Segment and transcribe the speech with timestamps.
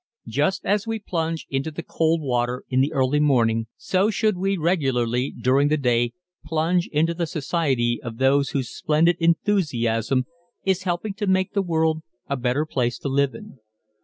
[0.27, 4.57] Just as we plunge into the cold water in the early morning so should we
[4.57, 10.25] regularly during the day plunge into the society of those whose splendid enthusiasm
[10.63, 13.59] is helping to make the world a better place to live in.